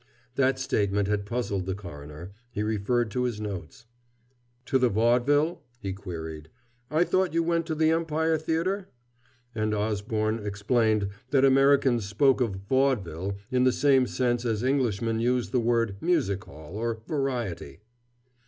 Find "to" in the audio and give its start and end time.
3.11-3.21, 4.65-4.79, 7.67-7.75